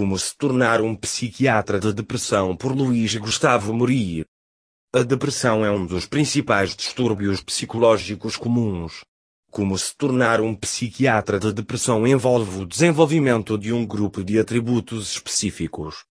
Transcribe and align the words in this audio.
Como 0.00 0.18
se 0.18 0.34
tornar 0.34 0.80
um 0.80 0.96
psiquiatra 0.96 1.78
de 1.78 1.92
depressão 1.92 2.56
por 2.56 2.74
Luís 2.74 3.14
Gustavo 3.16 3.74
Mori. 3.74 4.24
A 4.94 5.02
depressão 5.02 5.62
é 5.62 5.70
um 5.70 5.84
dos 5.84 6.06
principais 6.06 6.74
distúrbios 6.74 7.42
psicológicos 7.42 8.34
comuns. 8.34 9.02
Como 9.50 9.76
se 9.76 9.94
tornar 9.94 10.40
um 10.40 10.54
psiquiatra 10.54 11.38
de 11.38 11.52
depressão 11.52 12.06
envolve 12.06 12.62
o 12.62 12.66
desenvolvimento 12.66 13.58
de 13.58 13.74
um 13.74 13.84
grupo 13.84 14.24
de 14.24 14.38
atributos 14.38 15.12
específicos. 15.12 16.06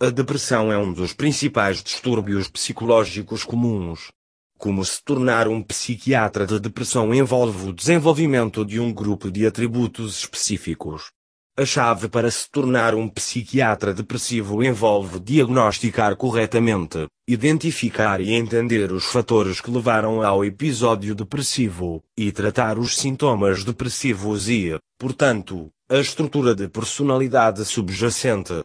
A 0.00 0.08
depressão 0.08 0.70
é 0.70 0.78
um 0.78 0.92
dos 0.92 1.12
principais 1.12 1.82
distúrbios 1.82 2.46
psicológicos 2.46 3.42
comuns. 3.42 4.12
Como 4.56 4.84
se 4.84 5.02
tornar 5.02 5.48
um 5.48 5.60
psiquiatra 5.64 6.46
de 6.46 6.60
depressão 6.60 7.12
envolve 7.12 7.70
o 7.70 7.72
desenvolvimento 7.72 8.64
de 8.64 8.78
um 8.78 8.94
grupo 8.94 9.32
de 9.32 9.44
atributos 9.48 10.16
específicos. 10.18 11.10
A 11.58 11.64
chave 11.64 12.06
para 12.06 12.30
se 12.30 12.50
tornar 12.50 12.94
um 12.94 13.08
psiquiatra 13.08 13.94
depressivo 13.94 14.62
envolve 14.62 15.18
diagnosticar 15.18 16.14
corretamente, 16.14 17.06
identificar 17.26 18.20
e 18.20 18.34
entender 18.34 18.92
os 18.92 19.06
fatores 19.06 19.58
que 19.58 19.70
levaram 19.70 20.20
ao 20.20 20.44
episódio 20.44 21.14
depressivo, 21.14 22.04
e 22.14 22.30
tratar 22.30 22.78
os 22.78 22.98
sintomas 22.98 23.64
depressivos 23.64 24.50
e, 24.50 24.78
portanto, 24.98 25.70
a 25.88 25.96
estrutura 25.96 26.54
de 26.54 26.68
personalidade 26.68 27.64
subjacente. 27.64 28.60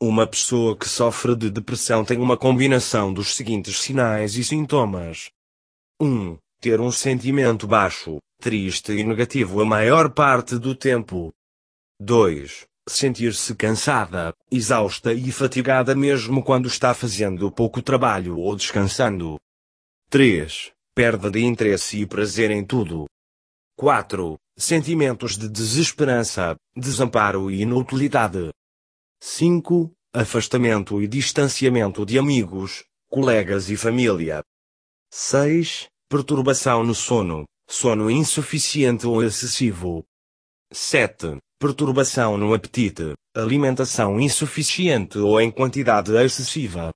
Uma 0.00 0.26
pessoa 0.26 0.74
que 0.74 0.88
sofre 0.88 1.36
de 1.36 1.50
depressão 1.50 2.06
tem 2.06 2.16
uma 2.16 2.38
combinação 2.38 3.12
dos 3.12 3.36
seguintes 3.36 3.78
sinais 3.80 4.34
e 4.36 4.44
sintomas: 4.44 5.28
1. 6.00 6.38
Ter 6.58 6.80
um 6.80 6.90
sentimento 6.90 7.66
baixo, 7.66 8.16
triste 8.40 8.92
e 8.92 9.04
negativo 9.04 9.60
a 9.60 9.66
maior 9.66 10.08
parte 10.08 10.58
do 10.58 10.74
tempo. 10.74 11.30
2. 12.00 12.66
Sentir-se 12.88 13.54
cansada, 13.54 14.34
exausta 14.50 15.12
e 15.12 15.30
fatigada 15.30 15.94
mesmo 15.94 16.42
quando 16.42 16.66
está 16.66 16.92
fazendo 16.92 17.52
pouco 17.52 17.80
trabalho 17.80 18.36
ou 18.36 18.56
descansando. 18.56 19.38
3. 20.10 20.72
Perda 20.92 21.30
de 21.30 21.44
interesse 21.44 22.00
e 22.00 22.06
prazer 22.06 22.50
em 22.50 22.64
tudo. 22.64 23.06
4. 23.76 24.36
Sentimentos 24.56 25.38
de 25.38 25.48
desesperança, 25.48 26.56
desamparo 26.76 27.48
e 27.48 27.62
inutilidade. 27.62 28.50
5. 29.22 29.92
Afastamento 30.12 31.00
e 31.00 31.06
distanciamento 31.06 32.04
de 32.04 32.18
amigos, 32.18 32.84
colegas 33.08 33.70
e 33.70 33.76
família. 33.76 34.42
6. 35.12 35.86
Perturbação 36.08 36.82
no 36.82 36.94
sono, 36.94 37.44
sono 37.68 38.10
insuficiente 38.10 39.06
ou 39.06 39.22
excessivo. 39.22 40.04
7 40.72 41.38
perturbação 41.58 42.36
no 42.36 42.52
apetite, 42.54 43.14
alimentação 43.34 44.20
insuficiente 44.20 45.18
ou 45.18 45.40
em 45.40 45.50
quantidade 45.50 46.12
excessiva. 46.16 46.92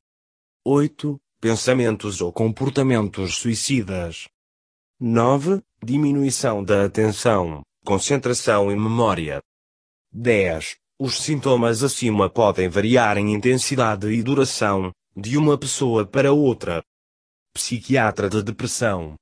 8. 0.64 1.18
Pensamentos 1.40 2.20
ou 2.20 2.32
comportamentos 2.32 3.36
suicidas. 3.36 4.28
9. 5.00 5.62
Diminuição 5.82 6.64
da 6.64 6.84
atenção, 6.84 7.62
concentração 7.84 8.70
e 8.70 8.74
memória. 8.74 9.40
10. 10.12 10.76
Os 10.98 11.20
sintomas 11.20 11.84
acima 11.84 12.28
podem 12.28 12.68
variar 12.68 13.16
em 13.18 13.32
intensidade 13.32 14.08
e 14.08 14.20
duração, 14.22 14.90
de 15.16 15.38
uma 15.38 15.56
pessoa 15.56 16.04
para 16.04 16.32
outra. 16.32 16.82
Psiquiatra 17.54 18.28
de 18.28 18.42
depressão. 18.42 19.14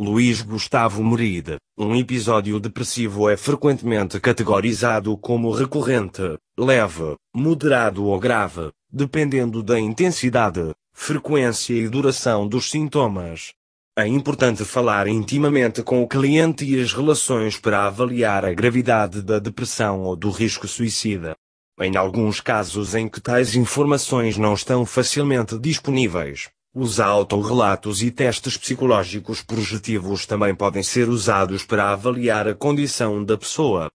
Luís 0.00 0.42
Gustavo 0.42 1.02
Merida. 1.02 1.56
Um 1.76 1.92
episódio 1.96 2.60
depressivo 2.60 3.28
é 3.28 3.36
frequentemente 3.36 4.20
categorizado 4.20 5.18
como 5.18 5.50
recorrente, 5.50 6.38
leve, 6.56 7.16
moderado 7.34 8.04
ou 8.04 8.16
grave, 8.16 8.70
dependendo 8.88 9.60
da 9.60 9.76
intensidade, 9.76 10.72
frequência 10.92 11.74
e 11.74 11.88
duração 11.88 12.46
dos 12.46 12.70
sintomas. 12.70 13.54
É 13.98 14.06
importante 14.06 14.64
falar 14.64 15.08
intimamente 15.08 15.82
com 15.82 16.00
o 16.00 16.06
cliente 16.06 16.64
e 16.64 16.80
as 16.80 16.92
relações 16.92 17.58
para 17.58 17.84
avaliar 17.84 18.44
a 18.44 18.54
gravidade 18.54 19.20
da 19.20 19.40
depressão 19.40 20.02
ou 20.02 20.14
do 20.14 20.30
risco 20.30 20.68
suicida. 20.68 21.34
Em 21.80 21.96
alguns 21.96 22.40
casos 22.40 22.94
em 22.94 23.08
que 23.08 23.20
tais 23.20 23.56
informações 23.56 24.38
não 24.38 24.54
estão 24.54 24.86
facilmente 24.86 25.58
disponíveis, 25.58 26.50
os 26.74 27.00
autorrelatos 27.00 28.02
e 28.02 28.10
testes 28.10 28.56
psicológicos 28.56 29.42
projetivos 29.42 30.26
também 30.26 30.54
podem 30.54 30.82
ser 30.82 31.08
usados 31.08 31.64
para 31.64 31.90
avaliar 31.90 32.46
a 32.46 32.54
condição 32.54 33.24
da 33.24 33.36
pessoa. 33.36 33.88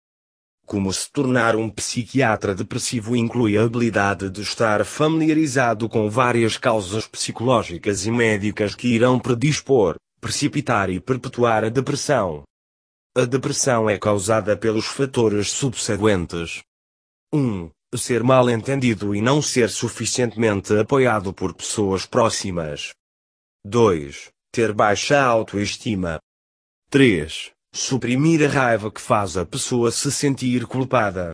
Como 0.66 0.92
se 0.92 1.12
tornar 1.12 1.56
um 1.56 1.70
psiquiatra 1.70 2.56
depressivo 2.56 3.16
inclui 3.16 3.58
a 3.58 3.64
habilidade 3.64 4.30
de 4.30 4.42
estar 4.42 4.84
familiarizado 4.86 5.88
com 5.88 6.10
várias 6.10 6.58
causas 6.58 7.08
psicológicas 7.08 8.06
e 8.06 8.12
médicas 8.12 8.74
que 8.74 8.88
irão 8.88 9.20
predispor, 9.20 9.96
precipitar 10.20 10.90
e 10.90 11.00
perpetuar 11.00 11.66
a 11.66 11.70
depressão. 11.70 12.44
A 13.16 13.26
depressão 13.26 13.90
é 13.90 13.98
causada 14.00 14.58
pelos 14.58 14.86
fatores 14.86 15.52
subsequentes. 15.52 16.64
1 17.32 17.70
ser 17.98 18.24
mal 18.24 18.50
entendido 18.50 19.16
e 19.16 19.22
não 19.22 19.42
ser 19.42 19.70
suficientemente 19.70 20.78
apoiado 20.78 21.34
por 21.34 21.54
pessoas 21.54 22.06
próximas. 22.06 22.92
2. 23.66 24.30
Ter 24.52 24.74
baixa 24.74 25.22
autoestima. 25.22 26.20
3. 26.90 27.52
Suprimir 27.74 28.44
a 28.44 28.52
raiva 28.52 28.92
que 28.92 29.02
faz 29.02 29.38
a 29.38 29.46
pessoa 29.46 29.92
se 29.92 30.12
sentir 30.12 30.66
culpada. 30.66 31.34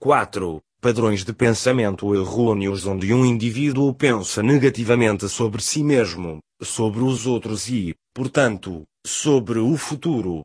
4. 0.00 0.60
Padrões 0.80 1.24
de 1.24 1.32
pensamento 1.32 2.14
errôneos 2.14 2.86
onde 2.86 3.12
um 3.12 3.24
indivíduo 3.24 3.94
pensa 3.94 4.42
negativamente 4.42 5.28
sobre 5.28 5.62
si 5.62 5.84
mesmo, 5.84 6.38
sobre 6.62 7.02
os 7.02 7.26
outros 7.26 7.68
e, 7.68 7.94
portanto, 8.14 8.82
sobre 9.06 9.58
o 9.58 9.76
futuro. 9.76 10.42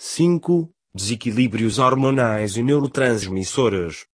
5. 0.00 0.70
Desequilíbrios 0.94 1.78
hormonais 1.78 2.56
e 2.56 2.62
neurotransmissores. 2.62 4.06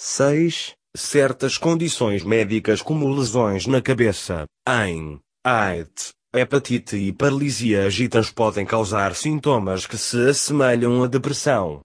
6. 0.00 0.74
Certas 0.96 1.58
condições 1.58 2.22
médicas 2.22 2.80
como 2.80 3.12
lesões 3.12 3.66
na 3.66 3.82
cabeça, 3.82 4.44
em, 4.68 5.18
AIDS, 5.44 6.12
hepatite 6.32 6.96
e 6.96 7.12
paralisia 7.12 7.84
agitas 7.84 8.30
podem 8.30 8.64
causar 8.64 9.12
sintomas 9.16 9.88
que 9.88 9.98
se 9.98 10.28
assemelham 10.28 11.02
à 11.02 11.08
depressão. 11.08 11.80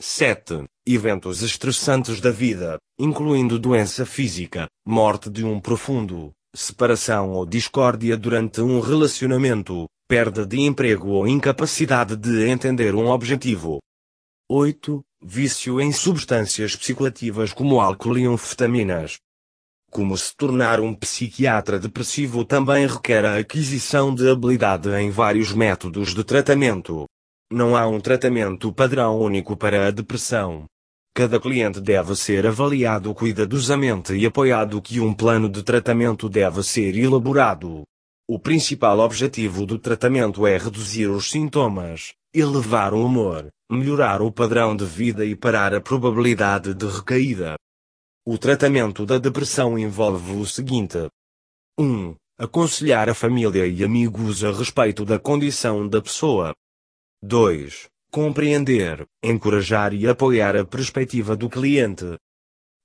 7. 0.00 0.64
Eventos 0.86 1.42
estressantes 1.42 2.18
da 2.18 2.30
vida, 2.30 2.78
incluindo 2.98 3.58
doença 3.58 4.06
física, 4.06 4.66
morte 4.86 5.28
de 5.28 5.44
um 5.44 5.60
profundo, 5.60 6.32
separação 6.56 7.32
ou 7.32 7.44
discórdia 7.44 8.16
durante 8.16 8.62
um 8.62 8.80
relacionamento, 8.80 9.86
perda 10.08 10.46
de 10.46 10.60
emprego 10.60 11.10
ou 11.10 11.28
incapacidade 11.28 12.16
de 12.16 12.48
entender 12.48 12.94
um 12.94 13.08
objetivo. 13.08 13.80
8 14.56 15.04
vício 15.20 15.80
em 15.80 15.90
substâncias 15.90 16.76
psicoativas 16.76 17.52
como 17.52 17.80
álcool 17.80 18.16
e 18.16 18.24
anfetaminas. 18.24 19.18
Como 19.90 20.16
se 20.16 20.32
tornar 20.36 20.78
um 20.78 20.94
psiquiatra 20.94 21.76
depressivo 21.76 22.44
também 22.44 22.86
requer 22.86 23.24
a 23.24 23.38
aquisição 23.38 24.14
de 24.14 24.30
habilidade 24.30 24.88
em 24.90 25.10
vários 25.10 25.52
métodos 25.52 26.14
de 26.14 26.22
tratamento. 26.22 27.04
Não 27.50 27.76
há 27.76 27.88
um 27.88 27.98
tratamento 27.98 28.72
padrão 28.72 29.18
único 29.18 29.56
para 29.56 29.88
a 29.88 29.90
depressão. 29.90 30.66
Cada 31.12 31.40
cliente 31.40 31.80
deve 31.80 32.14
ser 32.14 32.46
avaliado 32.46 33.12
cuidadosamente 33.12 34.14
e 34.14 34.24
apoiado 34.24 34.80
que 34.80 35.00
um 35.00 35.12
plano 35.12 35.48
de 35.48 35.64
tratamento 35.64 36.28
deve 36.28 36.62
ser 36.62 36.96
elaborado. 36.96 37.82
O 38.28 38.38
principal 38.38 39.00
objetivo 39.00 39.66
do 39.66 39.80
tratamento 39.80 40.46
é 40.46 40.56
reduzir 40.56 41.08
os 41.08 41.28
sintomas, 41.28 42.14
elevar 42.34 42.92
o 42.92 43.06
humor, 43.06 43.48
melhorar 43.70 44.20
o 44.20 44.32
padrão 44.32 44.76
de 44.76 44.84
vida 44.84 45.24
e 45.24 45.36
parar 45.36 45.72
a 45.72 45.80
probabilidade 45.80 46.74
de 46.74 46.86
recaída. 46.86 47.56
O 48.26 48.36
tratamento 48.36 49.06
da 49.06 49.18
depressão 49.18 49.78
envolve 49.78 50.32
o 50.32 50.44
seguinte: 50.44 51.08
1. 51.78 52.16
Aconselhar 52.36 53.08
a 53.08 53.14
família 53.14 53.64
e 53.66 53.84
amigos 53.84 54.42
a 54.42 54.50
respeito 54.50 55.04
da 55.04 55.20
condição 55.20 55.88
da 55.88 56.02
pessoa. 56.02 56.52
2. 57.22 57.88
Compreender, 58.10 59.06
encorajar 59.22 59.94
e 59.94 60.08
apoiar 60.08 60.56
a 60.56 60.64
perspectiva 60.64 61.36
do 61.36 61.48
cliente. 61.48 62.18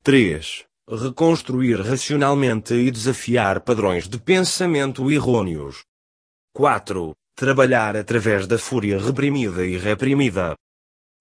3. 0.04 0.66
Reconstruir 0.88 1.82
racionalmente 1.82 2.74
e 2.76 2.92
desafiar 2.92 3.62
padrões 3.62 4.08
de 4.08 4.20
pensamento 4.20 5.12
errôneos. 5.12 5.84
4 6.54 7.16
trabalhar 7.40 7.96
através 7.96 8.46
da 8.46 8.60
fúria 8.60 9.00
reprimida 9.00 9.66
e 9.66 9.78
reprimida. 9.78 10.56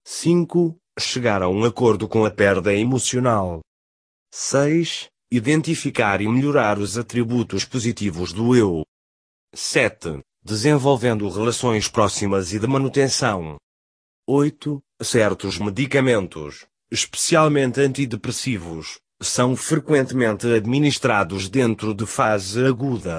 5. 0.05 0.75
Chegar 0.99 1.41
a 1.41 1.47
um 1.47 1.63
acordo 1.63 2.09
com 2.09 2.25
a 2.25 2.29
perda 2.29 2.73
emocional. 2.73 3.61
6. 4.29 5.07
Identificar 5.31 6.19
e 6.19 6.27
melhorar 6.27 6.77
os 6.77 6.97
atributos 6.97 7.63
positivos 7.63 8.33
do 8.33 8.53
eu. 8.53 8.83
7. 9.55 10.19
Desenvolvendo 10.43 11.29
relações 11.29 11.87
próximas 11.87 12.51
e 12.51 12.59
de 12.59 12.67
manutenção. 12.67 13.55
8. 14.27 14.77
Certos 15.01 15.57
medicamentos, 15.57 16.65
especialmente 16.91 17.79
antidepressivos, 17.79 18.99
são 19.21 19.55
frequentemente 19.55 20.47
administrados 20.47 21.47
dentro 21.47 21.93
de 21.93 22.05
fase 22.05 22.65
aguda. 22.65 23.17